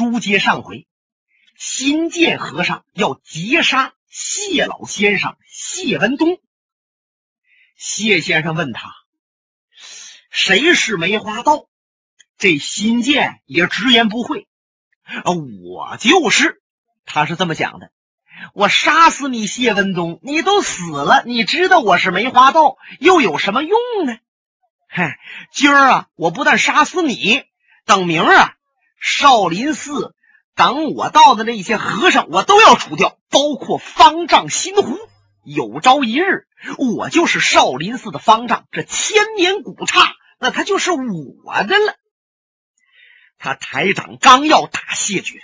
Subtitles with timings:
[0.00, 0.86] 书接上回，
[1.58, 6.40] 新建和尚要劫杀谢老先生谢文东。
[7.76, 8.94] 谢先生问他
[10.32, 11.66] ：“谁是梅花道？”
[12.38, 14.48] 这新建也直言不讳
[15.04, 16.62] ：“啊我就是。”
[17.04, 17.92] 他是这么讲的
[18.54, 24.16] ：“我杀死你谢文东，你都死了，你知道我是梅花道，又有什么用呢？”
[24.88, 25.18] 嗨，
[25.52, 27.44] 今儿啊，我不但杀死你，
[27.84, 28.54] 等明儿啊，
[29.00, 30.14] 少林寺
[30.54, 34.98] 等我到的那些和尚，我都要除掉，包括方丈新湖。
[35.42, 36.46] 有朝一日，
[36.76, 41.96] 我就是少林寺的方丈，这千年古刹，那他就是我的了。
[43.38, 45.40] 他抬掌刚要打谢举，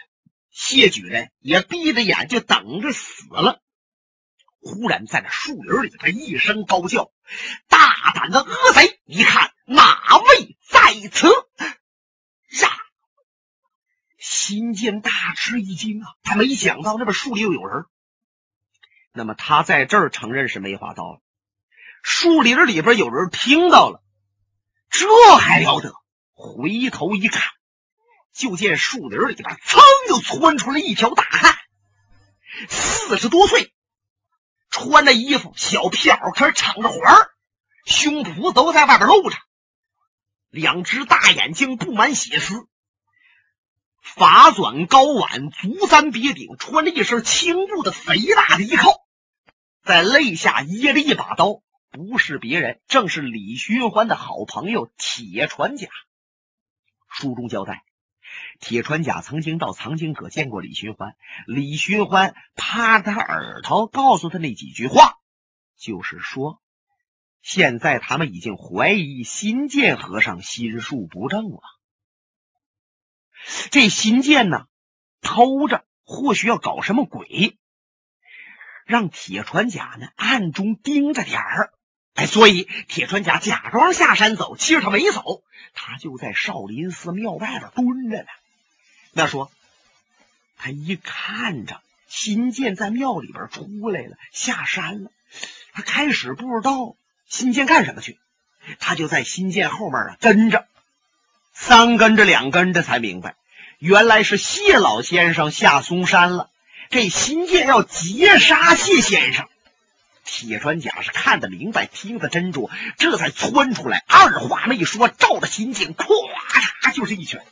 [0.51, 3.63] 谢举人也闭着眼就等着死了。
[4.61, 7.11] 忽然在那树林里，他一声高叫
[7.69, 9.01] ：“大胆的恶贼！
[9.07, 11.29] 你看哪位在此？”
[12.61, 12.86] 呀！
[14.29, 17.85] 新建大吃一惊啊，他没想到那边树里又有人。
[19.13, 21.21] 那么他在这儿承认是梅花刀了，
[22.03, 24.03] 树林里边有人听到了，
[24.91, 25.95] 这还了得！
[26.33, 27.41] 回头一看，
[28.33, 31.57] 就见树林里边噌就窜出来一条大汉，
[32.69, 33.73] 四十多岁，
[34.71, 36.99] 穿着衣服小皮袄，可是敞着怀
[37.85, 39.37] 胸脯都在外边露着，
[40.51, 42.67] 两只大眼睛布满血丝，
[44.17, 49.07] 发卷高挽，足三别顶，穿着一身青布的肥大的衣靠。
[49.83, 55.89] 在肋下掖着一把刀，不是别人，正是李寻欢的好朋友铁传甲。
[57.11, 57.85] 书中交代，
[58.59, 61.15] 铁传甲曾经到藏经阁见过李寻欢，
[61.47, 65.19] 李寻欢趴他耳朵告诉他那几句话，
[65.77, 66.63] 就是说，
[67.43, 71.61] 现在他们已经怀疑新建和尚心术不正了。
[73.71, 74.67] 这新建呢，
[75.21, 77.57] 偷着或许要搞什么鬼。
[78.85, 81.73] 让铁船甲呢暗中盯着点儿，
[82.15, 85.43] 哎，所以铁船甲假装下山走，其实他没走，
[85.75, 88.29] 他就在少林寺庙外边蹲着呢。
[89.11, 89.51] 那说
[90.57, 95.11] 他一看着新建在庙里边出来了，下山了，
[95.73, 96.95] 他开始不知道
[97.27, 98.21] 新建干什么去，
[98.79, 100.69] 他就在新建后面啊跟着，
[101.67, 103.35] 三跟着两跟着才明白，
[103.79, 106.49] 原来是谢老先生下嵩山了。
[106.91, 109.49] 这新建要劫杀谢先生，
[110.25, 117.45] 铁船甲是看得明白，听得真着，这才窜出来，二话没说，照着新建，咵嚓就是一拳。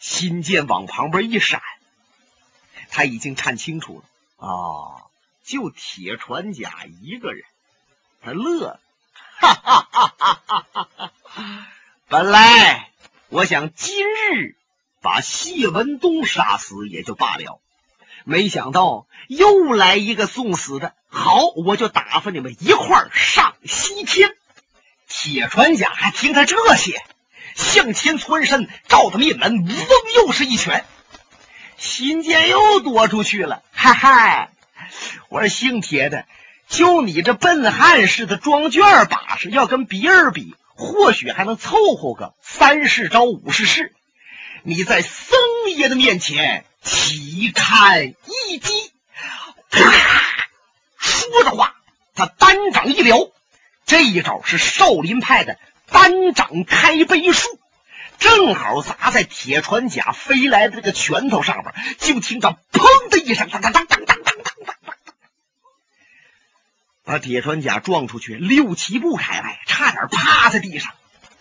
[0.00, 1.62] 新建往旁边一闪，
[2.90, 5.06] 他已经看清楚了啊，
[5.44, 7.44] 就铁船甲一个人，
[8.20, 8.80] 他乐了，
[9.38, 10.88] 哈哈哈哈哈
[11.22, 11.68] 哈！
[12.08, 12.90] 本来
[13.28, 14.54] 我想今日。
[15.02, 17.60] 把谢文东杀死也就罢了，
[18.24, 20.94] 没想到又来一个送死的。
[21.08, 24.32] 好，我就打发你们一块儿上西天。
[25.06, 27.00] 铁船甲还听他这些，
[27.54, 29.76] 向前窜身，照着面门，嗡，
[30.16, 30.84] 又是一拳。
[31.76, 33.62] 新剑又躲出去了。
[33.70, 34.50] 嗨嗨，
[35.28, 36.26] 我说姓铁的，
[36.68, 43.94] 就你这笨汉似的装卷把式，要跟别人比，或许还能凑合个三十招五十式。
[44.62, 45.38] 你在僧
[45.76, 48.14] 爷的面前岂堪
[48.48, 48.92] 一击？
[49.70, 49.80] 啪
[50.96, 51.74] 说着话，
[52.14, 53.30] 他单掌一撩，
[53.84, 55.58] 这一招是少林派的
[55.90, 57.60] 单掌开背术，
[58.18, 61.74] 正好砸在铁船甲飞来的这个拳头上边。
[61.98, 64.95] 就听着“砰”的一声，当当当当当当当当，
[67.06, 70.92] 把铁船甲撞出去六七步开外，差点趴在地上。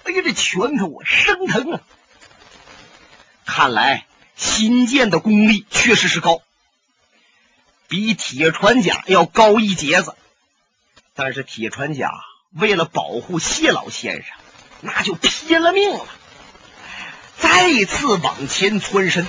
[0.04, 1.82] 哎呀，这拳头啊，生疼啊！
[3.46, 4.06] 看来
[4.36, 6.44] 新建的功力确实是高，
[7.88, 10.16] 比铁船甲要高一截子。
[11.16, 12.12] 但是铁船甲
[12.52, 14.36] 为了保护谢老先生，
[14.82, 16.06] 那就拼了命了，
[17.40, 19.26] 再次往前窜身。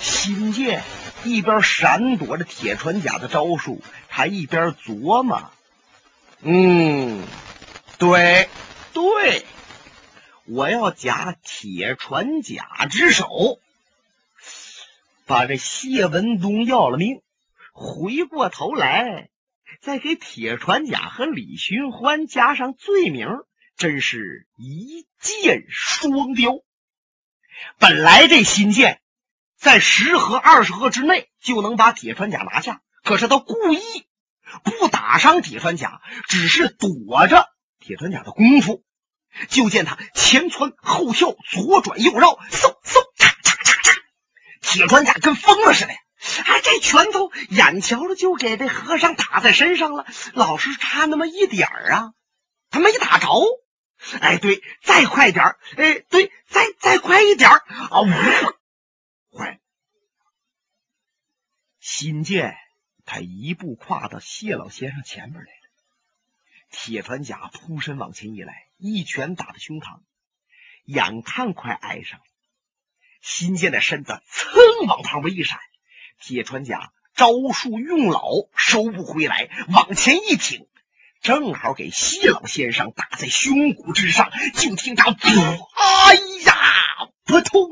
[0.00, 0.84] 新建
[1.24, 5.50] 一边闪躲着铁船甲的招数，还一边琢磨
[6.42, 7.24] ：“嗯，
[7.98, 8.48] 对，
[8.92, 9.46] 对。”
[10.44, 13.60] 我要假铁船甲之手，
[15.24, 17.22] 把这谢文东要了命，
[17.72, 19.30] 回过头来
[19.80, 23.28] 再给铁船甲和李寻欢加上罪名，
[23.76, 26.58] 真是一箭双雕。
[27.78, 29.00] 本来这新建
[29.56, 33.78] 在十合二十合之内就能把铁船甲拿下，可是他故意
[34.64, 38.82] 不打伤铁船甲，只是躲着铁船甲的功夫。
[39.48, 43.96] 就见他前窜后跳，左转右绕，嗖嗖，嚓嚓嚓嚓，
[44.60, 45.92] 铁船甲跟疯了似的，
[46.44, 52.12] 哎，这拳头眼瞧着就给这和尚打在身上了，老是差那么一点儿啊，
[52.70, 53.28] 他没打着。
[54.20, 55.58] 哎，对，再快点儿！
[55.76, 57.62] 哎，对，再再快一点儿！
[57.88, 59.60] 啊，呜，坏！
[61.78, 62.56] 新建
[63.12, 65.68] 他一步跨到谢老先生前面来了，
[66.70, 70.00] 铁船甲扑身往前一来，一拳打在胸膛，
[70.86, 72.24] 眼看快挨上了。
[73.20, 75.58] 新建的身子蹭往旁边一闪，
[76.20, 80.66] 铁船甲招数用老，收不回来，往前一挺。
[81.20, 86.14] 正好给谢老先生打在胸骨之上，就听他“噗”，哎
[86.46, 87.68] 呀，扑通！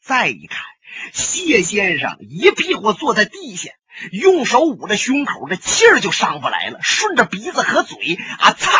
[0.00, 0.64] 再一看，
[1.12, 3.70] 谢先生一屁股坐在地下，
[4.12, 8.70] 用手捂着胸口，这气儿就上不来了，顺着鼻子和嘴啊，擦，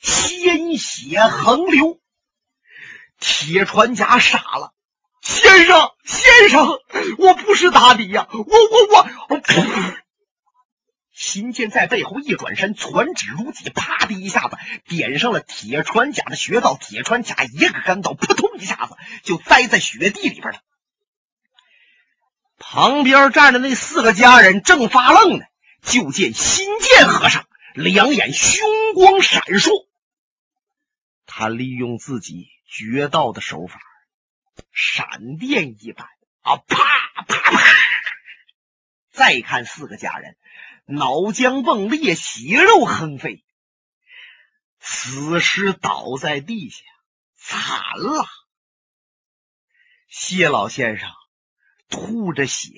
[0.00, 2.00] 鲜血横流。
[3.18, 4.74] 铁船甲傻了，
[5.22, 6.78] 先生，先生，
[7.16, 8.46] 我不是打你呀，我我
[8.92, 9.08] 我，
[11.18, 16.76] 秦剑在背后一转身，传指如戟，啪的一下子点上了铁船甲的穴道。
[16.78, 20.60] 铁船甲一个跟头，扑通一下子就栽在雪地里边了。
[22.58, 25.46] 旁边站着那四个家人正发愣呢，
[25.80, 29.86] 就见新剑和尚两眼凶光闪烁，
[31.24, 33.80] 他利用自己绝道的手法，
[34.70, 36.06] 闪电一般
[36.42, 37.62] 啊，啪啪啪！
[39.12, 40.36] 再看四个家人。
[40.86, 43.44] 脑浆迸裂，血肉横飞，
[44.78, 46.84] 死尸倒在地下，
[47.34, 48.24] 惨了。
[50.08, 51.10] 谢老先生
[51.88, 52.70] 吐着血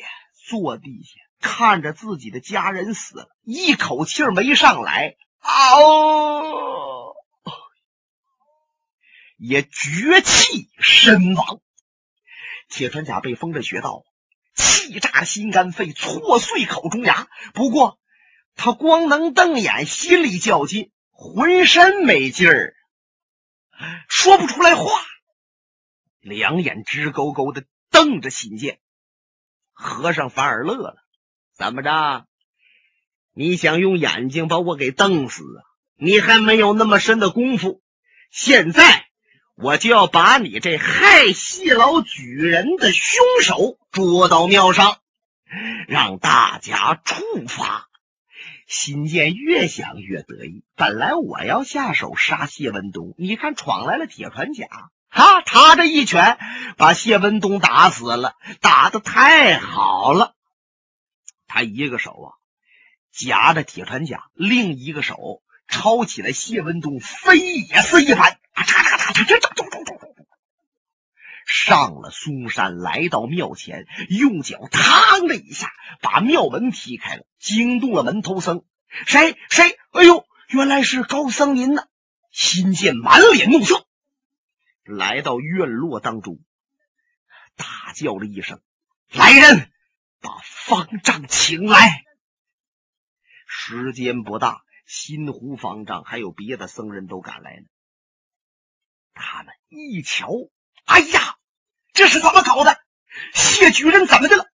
[0.49, 7.15] 坐地下，看着自己的家人死了，一口气没上来，嗷，
[9.37, 11.61] 也绝气身亡。
[12.71, 14.05] 铁船甲被封着穴道。
[14.55, 17.29] 气炸心肝肺，挫碎口中牙。
[17.55, 17.98] 不过，
[18.59, 22.75] 他光能瞪眼，心里较劲，浑身没劲儿，
[24.09, 24.91] 说不出来话，
[26.21, 28.79] 两眼直勾勾的瞪着新剑。
[29.73, 30.97] 和尚反而乐了
[31.57, 32.27] ：“怎么着？
[33.33, 35.65] 你想用眼睛把我给瞪死啊？
[35.97, 37.81] 你还没有那么深的功夫。
[38.31, 39.07] 现在。”
[39.61, 44.99] 我就要把你这害谢老举人的凶手捉到庙上，
[45.89, 47.88] 让大家处罚。
[48.69, 50.63] 新建越想越得意。
[50.77, 54.67] 本来我要下手杀谢文东，你看闯来了铁船甲，
[55.09, 56.39] 哈，他这一拳
[56.77, 60.35] 把谢文东打死了，打的太好了。
[61.47, 62.29] 他一个手啊
[63.11, 68.39] 夹着铁船甲，另一个手抄起来谢文东，飞也似一般。
[71.49, 75.73] 上了嵩山，来到庙前，用脚“嘡”的一下
[76.03, 78.65] 把庙门踢开了，惊动了门头僧。
[79.07, 79.79] 谁谁？
[79.93, 81.89] 哎呦，原来是高僧您呢！
[82.31, 83.87] 新见满脸怒色，
[84.85, 86.39] 来到院落当中，
[87.57, 88.61] 大叫了一声
[89.11, 89.73] ：“来人，
[90.21, 92.05] 把方丈请来！”
[93.49, 97.65] 时间不大，新湖方丈还有别的僧人都赶来了。
[99.15, 100.29] 他们一瞧，
[100.85, 101.38] 哎呀，
[101.99, 102.81] 这是怎么搞的？
[103.35, 104.47] 谢举人怎么的了？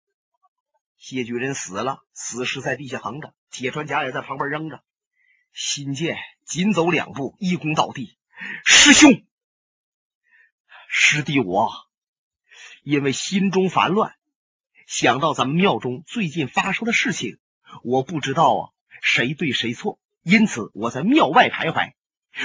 [0.96, 4.82] 谢举人死了，死尸在地下横着，铁船甲也在旁边扔着。
[5.52, 8.18] 新建紧走两步，一躬到地
[8.64, 9.26] ：“师兄，
[10.88, 11.70] 师弟，我
[12.82, 14.16] 因为心中烦乱，
[14.88, 17.40] 想到咱们庙中最近发生的事情，
[17.84, 18.70] 我不知道啊
[19.02, 21.92] 谁对谁错，因此我在庙外徘徊，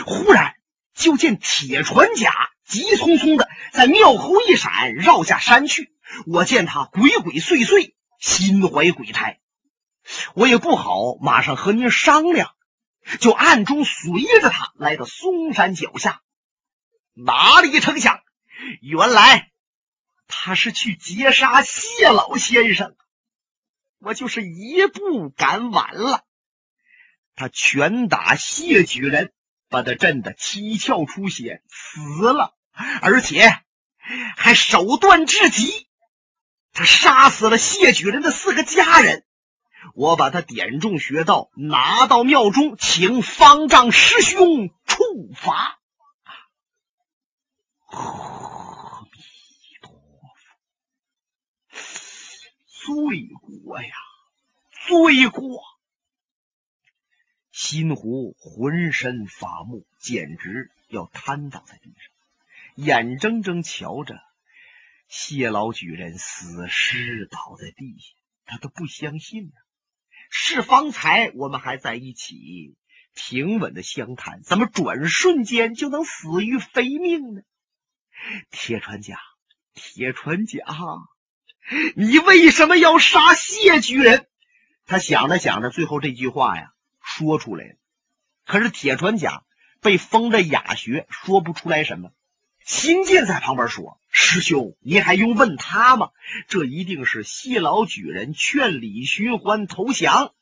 [0.05, 0.57] 忽然。”
[0.93, 2.33] 就见铁船甲
[2.69, 5.91] 急匆匆的在庙后一闪，绕下山去。
[6.27, 9.41] 我见他鬼鬼祟祟，心怀鬼胎，
[10.35, 12.55] 我也不好马上和您商量，
[13.21, 16.21] 就暗中随着他来到嵩山脚下。
[17.15, 18.21] 哪里成想，
[18.83, 19.51] 原来
[20.27, 22.95] 他是去劫杀谢老先生，
[23.99, 26.25] 我就是一步赶晚了。
[27.35, 29.33] 他拳打谢举人。
[29.71, 32.57] 把他震得七窍出血，死了，
[33.03, 33.61] 而且
[34.37, 35.87] 还手段至极。
[36.73, 39.25] 他杀死了谢举人的四个家人。
[39.95, 45.79] 我把他点中穴道，拿到庙中，请方丈师兄处罚。
[47.87, 49.19] 阿弥
[49.81, 49.93] 陀
[51.71, 51.81] 佛，
[52.69, 53.95] 罪过呀，
[54.87, 55.63] 罪过！
[57.51, 62.13] 新湖浑身发木，简直要瘫倒在地上。
[62.81, 64.15] 眼睁睁瞧着
[65.09, 69.53] 谢老举人死尸倒在地下，他都不相信呢。
[70.31, 72.77] 是方才我们还在一起
[73.15, 77.43] 平稳的相谈，怎么转瞬间就能死于非命呢？
[78.53, 79.19] 铁船甲，
[79.75, 80.61] 铁船甲，
[81.97, 84.29] 你为什么要杀谢举人？
[84.87, 86.71] 他想着想着，最后这句话呀
[87.03, 87.75] 说出来了。
[88.45, 89.43] 可是铁船甲
[89.81, 92.13] 被封着哑穴，说不出来什么。
[92.69, 96.11] 新建在旁边说：“师兄，你还用问他吗？
[96.49, 100.35] 这一定是谢老举人劝李寻欢投降，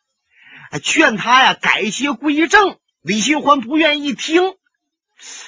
[0.82, 2.80] 劝他呀改邪归正。
[3.00, 4.56] 李寻欢不愿意听。”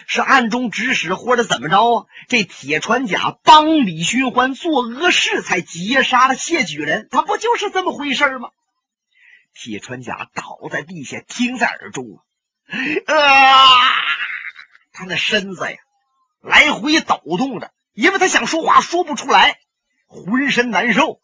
[0.06, 2.06] 是暗中指使，或者怎么着啊？
[2.28, 8.50] 这铁船甲帮李寻欢做恶事，才劫杀了谢举人，他不就是这么回事吗？
[9.52, 12.20] 铁船甲倒在地下，听在耳中
[13.06, 13.14] 啊！
[14.92, 15.76] 他那身子呀，
[16.40, 19.60] 来回抖动着，因为他想说话说不出来，
[20.06, 21.20] 浑身难受。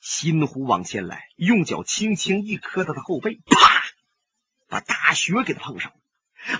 [0.00, 3.84] 新虎往前来，用脚轻轻一磕他的后背，啪，
[4.68, 5.98] 把大雪给他碰上了。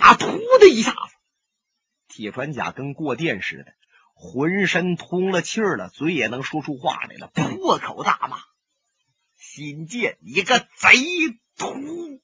[0.01, 0.15] 啊！
[0.15, 1.15] 噗的一下子，
[2.09, 3.73] 铁船甲跟过电似的，
[4.15, 8.39] 浑身通了气儿了，嘴也能说出话来了，破口大骂
[9.39, 10.69] ：“新建，你个贼
[11.57, 12.21] 秃！”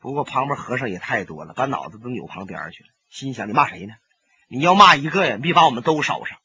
[0.00, 3.94] 不过旁边和尚也太多了，把脑子都扭旁边去了，心想：“你骂谁呢？
[4.48, 6.38] 你要骂一个呀，别把我们都烧上。”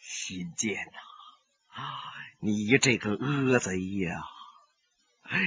[0.00, 1.98] 新建呐，啊
[2.40, 4.22] 你这个恶贼呀，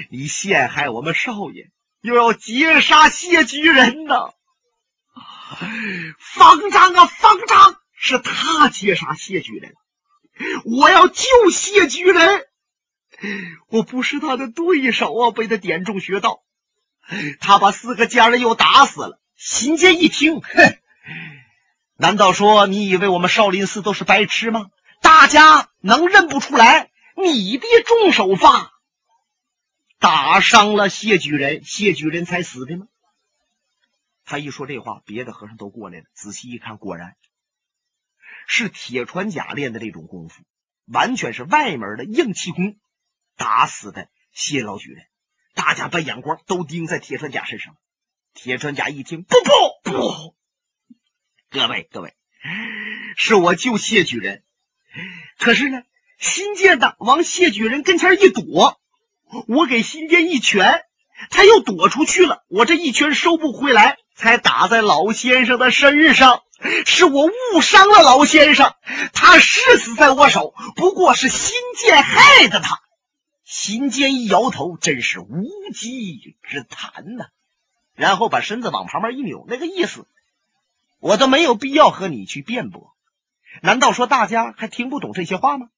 [0.09, 1.71] 你陷害我们少爷！
[2.01, 4.33] 又要劫杀谢举人呐！
[6.19, 9.75] 方丈啊，方丈，是他劫杀谢举人，
[10.65, 12.45] 我要救谢举人，
[13.67, 15.31] 我不是他的对手啊！
[15.31, 16.43] 被他点中穴道，
[17.39, 19.19] 他把四个家人又打死了。
[19.35, 20.77] 新建一听，哼，
[21.95, 24.69] 难道说你以为我们少林寺都是白痴吗？
[25.01, 28.71] 大家能认不出来你的重手法？
[29.97, 32.87] 打伤了谢举人，谢举人才死的吗？
[34.25, 36.05] 他一说这话，别的和尚都过来了。
[36.13, 37.15] 仔细一看，果然
[38.47, 40.43] 是铁船甲练的这种功夫，
[40.85, 42.77] 完全是外门的硬气功
[43.37, 45.05] 打死的谢老举人。
[45.53, 47.75] 大家把眼光都盯在铁船甲身上。
[48.33, 50.35] 铁船甲一听，不不不，
[51.49, 52.13] 各位各位，
[53.17, 54.43] 是我救谢举人，
[55.37, 55.81] 可是呢，
[56.17, 58.79] 新建的往谢举人跟前一躲。
[59.47, 60.85] 我给新建一拳，
[61.29, 62.43] 他又躲出去了。
[62.47, 66.43] 我这一拳收不回来，才打在老先生的身上。
[66.85, 68.75] 是我误伤了老先生，
[69.13, 72.79] 他是死在我手，不过是新建害的他。
[73.51, 77.27] 新建一摇头，真是无稽之谈呐。
[77.95, 80.07] 然后把身子往旁边一扭，那个意思，
[80.99, 82.95] 我都没有必要和你去辩驳。
[83.61, 85.69] 难道说大家还听不懂这些话吗？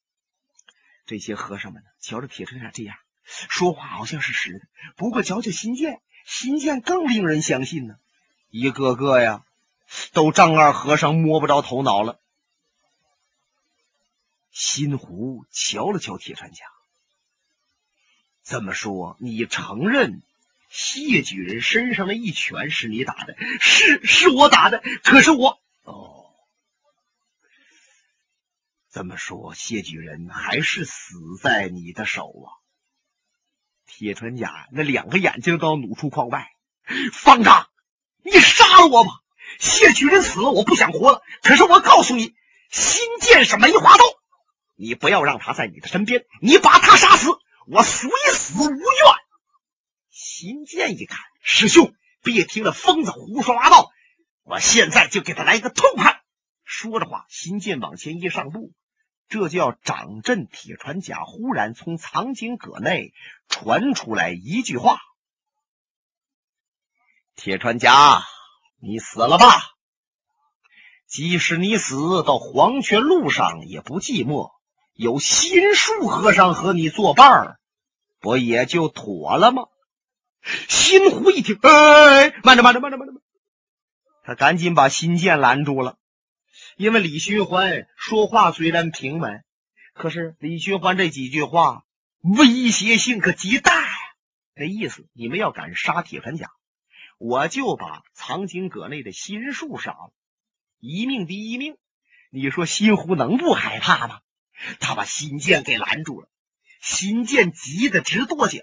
[1.08, 2.96] 这些和尚们呢，瞧着铁锤甲这样。
[3.26, 7.96] 说话好像是实的，不过瞧瞧新建，新建更令人相信呢。
[8.52, 9.44] 一个个呀，
[10.12, 12.20] 都丈二和尚摸不着头脑了。
[14.52, 16.66] 新湖瞧了瞧铁船甲，
[18.54, 20.22] 这么说，你承认
[20.70, 23.36] 谢举人身上的一拳是你打的？
[23.60, 24.84] 是，是我打的。
[25.04, 25.60] 可是我……
[25.82, 26.26] 哦，
[28.92, 32.62] 这么说，谢举人还是死在你的手啊？
[33.88, 36.52] 铁船甲那两个眼睛都要努出眶外，
[37.12, 37.70] 方丈，
[38.24, 39.10] 你杀了我吧！
[39.58, 41.24] 谢举人死了，我不想活了。
[41.42, 42.36] 可是我告诉你，
[42.70, 44.04] 新剑是梅花刀，
[44.76, 47.32] 你不要让他在你的身边，你把他杀死，
[47.68, 48.80] 我虽死无怨。
[50.10, 53.92] 新剑一看，师兄，别听那疯子胡说八道，
[54.44, 56.22] 我现在就给他来一个痛快。
[56.64, 58.72] 说着话，新剑往前一上步。
[59.30, 63.14] 这就要掌阵铁船甲，忽然从藏经阁内
[63.48, 65.00] 传出来一句话
[67.36, 68.22] ：“铁船甲，
[68.80, 69.60] 你死了吧？
[71.08, 74.52] 即使你死到黄泉路上也不寂寞，
[74.94, 77.60] 有心术和尚和你作伴儿，
[78.20, 79.64] 不也就妥了吗？”
[80.68, 83.14] 心湖一听，哎，慢着，慢着，慢着，慢着，
[84.24, 85.98] 他赶紧把心剑拦住了。
[86.76, 89.44] 因为李寻欢说话虽然平稳，
[89.94, 91.86] 可是李寻欢这几句话
[92.20, 93.96] 威胁性可极大呀！
[94.56, 96.52] 那意思，你们要敢杀铁船甲，
[97.18, 100.12] 我就把藏经阁内的心术杀了，
[100.80, 101.78] 一命抵一命。
[102.32, 104.20] 你说心湖能不害怕吗？
[104.80, 106.30] 他把新剑给拦住了，
[106.82, 108.60] 新剑急得直跺脚。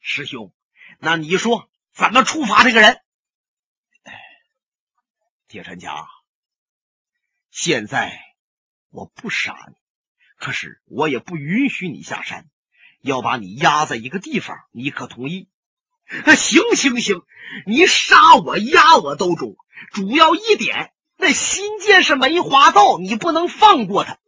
[0.00, 0.52] 师兄，
[0.98, 3.00] 那你说怎么处罚这个人？
[4.04, 4.12] 哎
[5.48, 6.06] 铁山甲，
[7.50, 8.20] 现在
[8.90, 9.74] 我不杀你，
[10.36, 12.48] 可是我也不允许你下山，
[13.00, 15.48] 要把你压在一个地方，你可同意？
[16.24, 17.22] 那行行行，
[17.66, 19.56] 你杀我压我都中，
[19.92, 24.18] 主要一点，那新剑是梅花道，你不能放过他。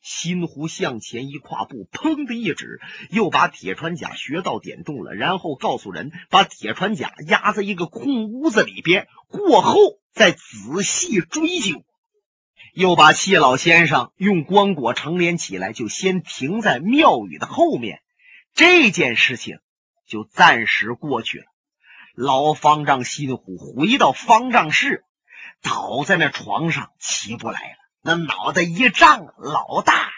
[0.00, 2.80] 新湖向前一跨步，砰的一指，
[3.10, 9.78] 又把铁穿甲穴道点中了，然后告诉人把铁穿甲压在一个空屋子里边，过后
[10.12, 11.84] 再仔细追究。
[12.74, 18.00] 又把谢老先生用棺椁成连起来，就先停在庙宇的后面。
[18.54, 19.58] 这件事情。
[20.10, 21.44] 就暂时过去了。
[22.16, 25.04] 老方丈新虎回到方丈室，
[25.62, 30.12] 倒在那床上起不来了，那脑袋一胀，老大呀！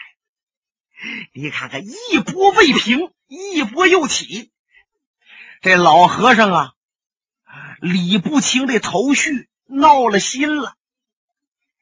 [1.33, 4.51] 你看看，一波未平，一波又起。
[5.61, 6.73] 这老和尚啊，
[7.81, 10.75] 理不清这头绪，闹了心了。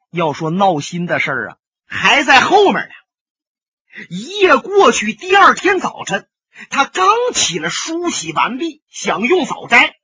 [0.09, 4.05] 要说闹心的事儿啊，还在后面呢。
[4.09, 6.27] 一夜过去，第二天早晨。
[6.69, 9.99] 他刚起了梳洗完毕，想用早斋，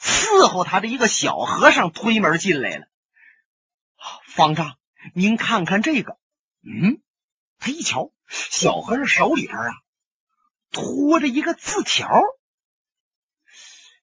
[0.00, 2.86] 伺候他的一个小和尚推门进来了。
[4.26, 4.76] 方丈，
[5.14, 6.18] 您看看这个。
[6.62, 7.00] 嗯，
[7.58, 9.72] 他一瞧，小和尚手里边啊，
[10.70, 12.08] 托着一个字条，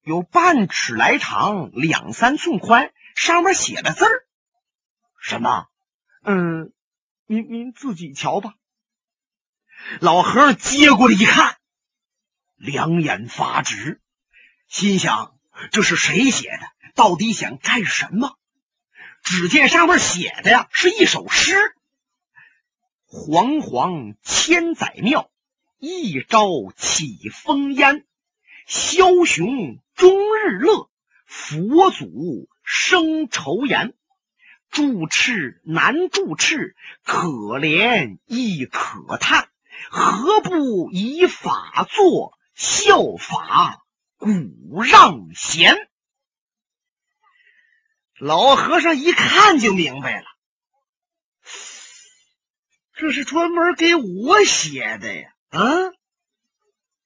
[0.02, 4.28] 有半尺来长，两三寸宽，上面写的字儿。
[5.22, 5.68] 什么？
[6.24, 6.74] 嗯，
[7.26, 8.56] 您您自己瞧吧。
[10.02, 11.58] 老和尚接过来一看。
[12.58, 14.02] 两眼发直，
[14.68, 15.40] 心想：
[15.72, 16.92] 这是谁写的？
[16.94, 18.38] 到底想干什么？
[19.24, 21.56] 只见上面写的呀，是一首诗
[23.06, 25.30] ：“煌煌千载庙，
[25.78, 28.06] 一朝起风烟。
[28.68, 30.90] 枭雄终日乐，
[31.26, 33.94] 佛祖生愁颜。
[34.70, 37.28] 住持难住持，可
[37.60, 39.50] 怜亦可叹。
[39.90, 43.86] 何不以法作？”效法
[44.18, 45.89] 古让贤，
[48.20, 50.26] 老和尚一看就明白了，
[52.94, 55.30] 这是专门给我写的呀！
[55.50, 55.64] 啊，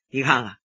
[0.09, 0.57] 你看看，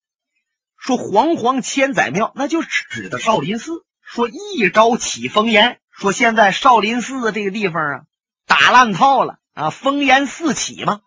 [0.75, 3.85] 说煌煌千载庙，那就指的少林寺。
[4.01, 8.01] 说一朝起风烟，说现在少林寺这个地方啊，
[8.47, 11.01] 打烂套了啊，烽烟四起嘛。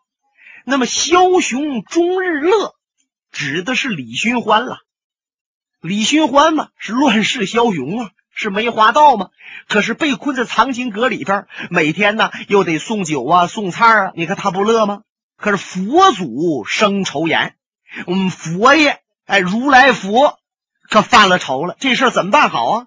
[0.64, 2.76] 那么枭雄终日乐。
[3.32, 4.78] 指的是李寻欢了，
[5.80, 9.30] 李寻欢嘛是乱世枭雄啊，是梅花道吗。
[9.68, 15.02] 可是被困在藏经阁里边，每天呢又得送酒啊、送菜啊，你看他不乐吗？
[15.36, 17.56] 可是佛祖生仇言，
[18.06, 20.38] 我们佛爷哎，如来佛
[20.88, 22.86] 可犯了愁了，这事儿怎么办好啊？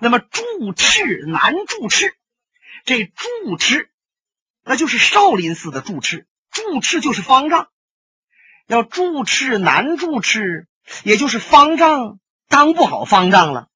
[0.00, 2.14] 那么住持难住持，
[2.84, 3.88] 这住持
[4.64, 7.68] 那就是少林寺的住持，住持就是方丈。
[8.66, 10.66] 要住持难住持，
[11.04, 12.18] 也就是方丈
[12.48, 13.68] 当不好方丈了，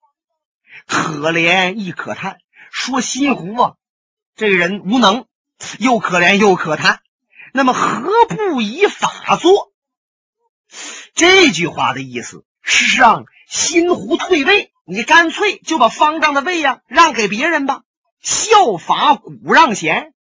[1.11, 2.39] 可怜亦可叹。
[2.71, 3.75] 说心湖啊，
[4.37, 5.27] 这个人无能，
[5.79, 7.01] 又可怜又可叹。
[7.53, 9.73] 那么何不以法作？
[11.15, 17.83] 这句话的意思是让心湖退位，你干脆就把方丈的位呀让给别人吧，
[18.23, 20.15] 效法古让贤。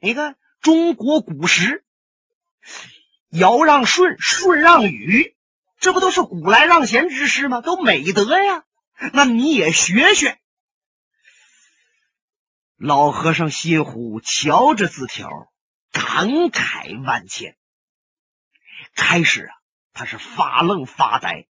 [0.00, 1.84] 你看中国古时。
[3.30, 5.34] 尧让舜，舜让禹，
[5.80, 7.62] 这不都是古来让贤之师吗？
[7.62, 8.64] 都美德呀！
[9.12, 10.38] 那你也学学。
[12.76, 15.52] 老和尚心湖瞧着字条，
[15.92, 17.56] 感慨万千。
[18.94, 19.54] 开始啊，
[19.92, 21.46] 他是发愣发呆，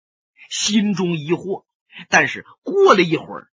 [0.50, 1.66] 心中疑惑。
[2.10, 3.52] 但是过了一会儿，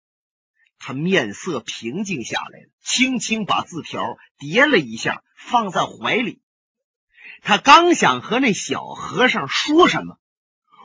[0.79, 6.41] 他面色平静下来了，轻轻把字条叠了一下，放在怀里。
[7.43, 10.19] 他刚想和那小和尚说什么，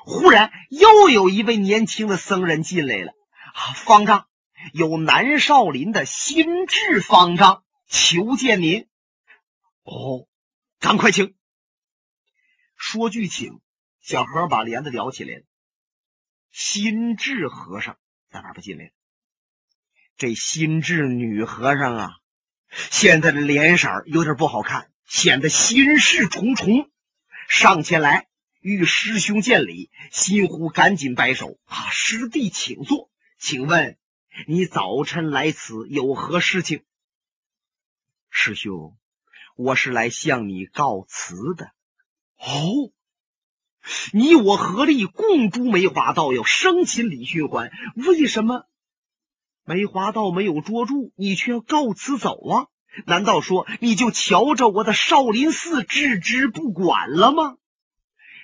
[0.07, 3.13] 忽然又有一位年轻的僧人进来了。
[3.55, 4.29] 啊，方丈，
[4.73, 8.87] 有南少林的心智方丈求见您。
[9.83, 10.29] 哦，
[10.79, 11.35] 赶快请。
[12.77, 13.61] 说句请，
[14.01, 15.43] 小和尚把帘子撩起来了。
[16.53, 17.99] 心智和尚
[18.31, 18.91] 在哪不进来了？
[20.17, 22.11] 这心智女和尚啊，
[22.71, 24.89] 现在的脸色有点不好看。
[25.05, 26.91] 显得心事重重，
[27.49, 28.29] 上前来
[28.67, 29.91] 与师兄见礼。
[30.11, 33.97] 心湖赶紧摆手：“啊，师弟请坐，请问
[34.49, 36.83] 你早晨来此有何事情？”
[38.29, 38.97] 师兄，
[39.55, 41.71] 我是来向你告辞的。
[42.39, 42.91] 哦，
[44.13, 48.67] 你我合力共诛梅花道，要生擒李寻欢，为什么？
[49.65, 52.67] 梅花道没有捉住，你却要告辞走啊？
[53.05, 57.59] 难道说你就瞧着我的少林寺置之不管了吗？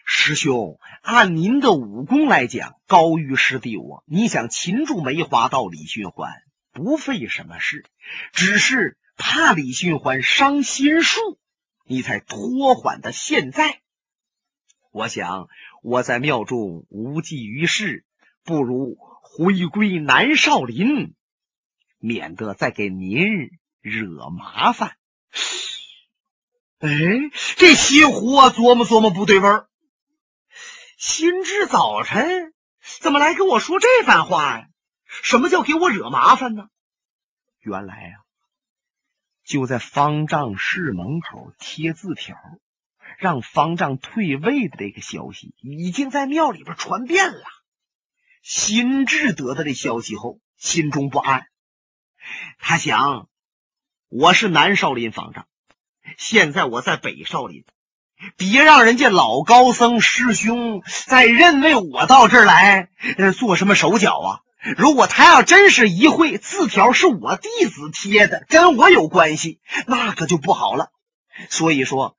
[0.04, 4.04] 师兄，按您的武功来讲，高于师弟我。
[4.06, 7.84] 你想擒住梅花道李寻欢，不费什么事，
[8.32, 11.38] 只是怕李寻欢伤心术，
[11.84, 13.80] 你才拖缓到现在。
[14.90, 15.48] 我想
[15.82, 18.04] 我在庙中无济于事，
[18.44, 21.14] 不如回归南少林，
[21.98, 23.24] 免得再给您
[23.80, 24.96] 惹麻烦。
[26.80, 26.90] 哎，
[27.56, 29.68] 这西湖啊，琢磨琢磨不对味儿。
[31.02, 32.54] 心智早晨
[33.00, 34.68] 怎么来跟我说这番话呀？
[35.04, 36.68] 什么叫给我惹麻烦呢？
[37.58, 38.22] 原来啊，
[39.42, 42.36] 就在方丈室门口贴字条，
[43.18, 47.42] 让方丈退位的这个消息，已经在庙里边传遍了。
[48.40, 51.48] 心智得到这消息后，心中不安。
[52.58, 53.28] 他想，
[54.06, 55.48] 我是南少林方丈，
[56.16, 57.64] 现在我在北少林。
[58.36, 62.88] 别让人家老高僧师兄再认为我到这儿来
[63.38, 64.40] 做什么手脚啊！
[64.76, 70.92] 如果他要真是一会字条是我弟子贴的，跟我有关系，那可就不好了。
[71.50, 72.16] 所以说，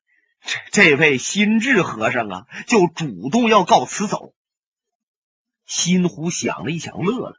[0.72, 4.34] 这这位心智和尚啊，就主动要告辞走。
[5.66, 7.38] 心湖想了一想，乐了，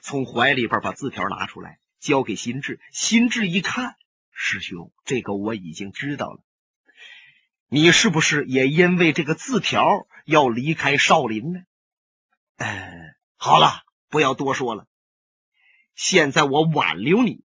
[0.00, 2.80] 从怀里边把字条拿出来，交给心智。
[2.92, 3.96] 心智一看，
[4.32, 6.40] 师兄，这个我已经知道了。
[7.68, 11.60] 你是不是也因为这个字条要离开少林呢？
[12.58, 14.86] 呃，好了，不要多说了。
[15.96, 17.42] 现在我挽留你，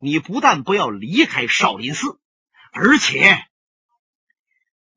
[0.00, 2.20] 你不但不要离开少林寺，
[2.72, 3.46] 而且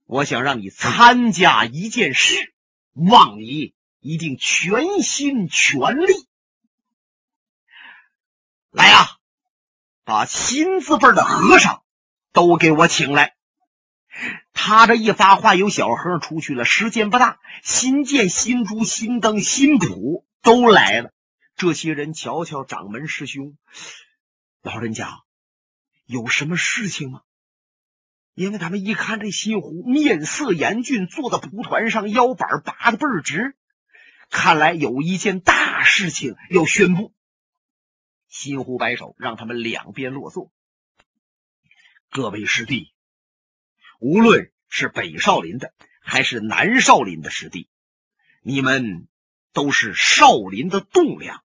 [0.04, 2.54] 我想让你参加一件事，
[2.92, 6.28] 望你一定全心全力。
[8.72, 9.18] 来呀，
[10.04, 11.84] 把新字辈的和尚
[12.34, 13.37] 都给我请来。
[14.54, 16.66] 他这一发话，有小和尚出去了。
[16.66, 21.12] 时间不大，新剑、新珠、新灯、新谱都来了。
[21.56, 23.58] 这些人瞧瞧掌门师兄，
[24.62, 25.22] 老人家
[26.06, 27.22] 有什么事情吗？
[28.34, 33.56] 因为他们一看这新湖面色严峻，坐在蒲团上，腰板拔的倍儿直，
[34.30, 37.14] 看来有一件大事情要宣布。
[38.28, 40.52] 新湖摆手，让他们两边落座。
[42.12, 42.94] 各位师弟。
[44.00, 47.68] 无论是北少林的还是南少林的师弟，
[48.42, 49.08] 你们
[49.54, 51.44] 都是少林的栋梁。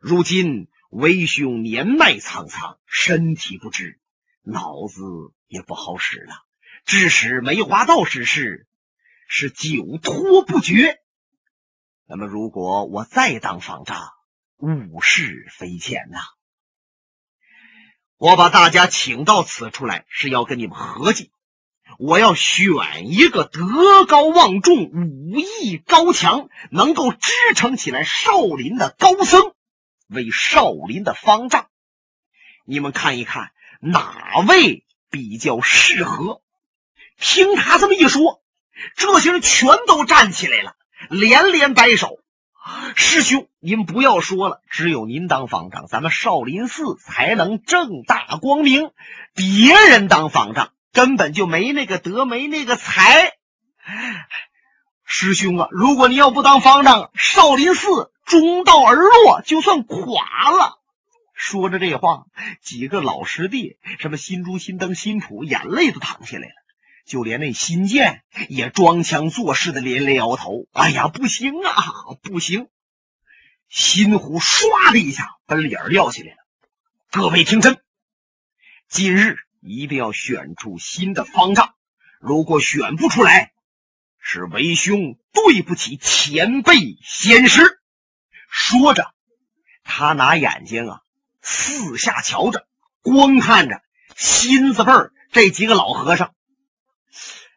[0.00, 3.98] 如今为兄年迈苍苍，身体不支，
[4.42, 5.02] 脑子
[5.48, 6.44] 也不好使了，
[6.84, 8.66] 致使梅花道之事
[9.26, 11.00] 是久拖不决。
[12.06, 14.12] 那么，如果我再当方丈，
[14.58, 16.20] 物是非浅呐。
[18.16, 21.32] 我把大家请到此处来，是要跟你们合计。
[21.98, 29.52] 我要选一个德高望重、武艺高强、能够支撑起来少林的高僧，
[30.08, 31.68] 为少林的方丈。
[32.64, 36.42] 你们看一看哪位比较适合？
[37.18, 38.42] 听他这么一说，
[38.96, 40.74] 这些人全都站起来了，
[41.08, 42.18] 连连摆手。
[42.94, 48.90] 师兄，您不要说了，只有您当方丈，咱们少林寺才能正大光明。
[49.34, 50.72] 别人当方丈。
[50.96, 53.34] 根本就没那个德，没那个才。
[55.04, 60.80] 师兄啊，如果你要不当方丈，少林寺中道而落，就算垮了。
[61.34, 62.24] 说着这话，
[62.62, 66.54] 几个老师弟，什么新珠、新灯、新谱，眼泪都淌下来了。
[67.04, 71.74] 就连那新剑也装腔作势的连连摇头：“哎呀，不行啊，
[72.22, 72.68] 不行！”
[73.68, 76.38] 新虎唰的一下把脸撂下来了。
[77.10, 77.82] 各位听真，
[78.88, 79.36] 今日。
[79.66, 81.74] 一定要选出新的方丈，
[82.20, 83.52] 如果选不出来，
[84.20, 87.80] 是为兄对不起前辈先师。
[88.48, 89.12] 说着，
[89.82, 91.00] 他拿眼睛啊
[91.42, 92.66] 四下瞧着，
[93.02, 93.82] 光看着
[94.14, 94.92] 新字辈
[95.32, 96.32] 这几个老和尚，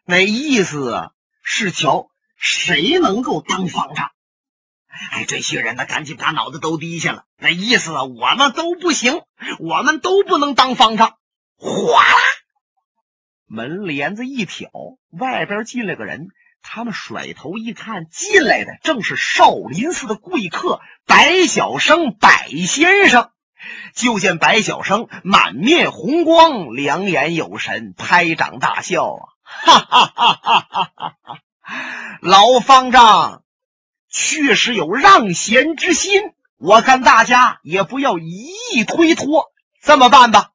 [0.04, 1.12] 那意思啊
[1.44, 4.10] 是瞧谁能够当方丈。
[5.12, 7.26] 哎，这些人呢，赶紧把脑子都低下了。
[7.38, 9.22] 那意思啊，我们都不行，
[9.60, 11.19] 我们都不能当方丈。
[11.60, 12.16] 哗啦，
[13.46, 14.70] 门帘子一挑，
[15.12, 16.30] 外边进来个人。
[16.62, 23.32] 他们甩头一看，进来的正是少林寺的贵客白小生，白先生。
[23.94, 29.24] 就见白小生满面红光，两眼有神，拍掌大笑啊！
[29.42, 31.40] 哈哈哈哈哈哈！
[32.22, 33.44] 老方丈
[34.10, 36.22] 确实有让贤之心，
[36.58, 39.52] 我看大家也不要一意推脱。
[39.82, 40.52] 这么办吧，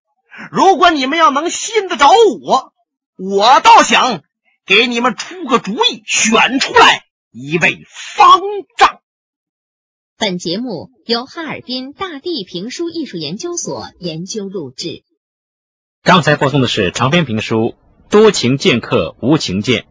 [0.51, 2.09] 如果你们要能信得着
[2.41, 2.73] 我，
[3.17, 4.23] 我倒想
[4.67, 7.85] 给你们出个主意，选出来一位
[8.17, 8.41] 方
[8.77, 9.01] 丈。
[10.17, 15.03] 本节目由哈尔滨大地评书艺术研究所研究录制。
[16.03, 17.57] 刚才播送的是长篇评书
[18.11, 19.83] 《多情剑客无情剑》。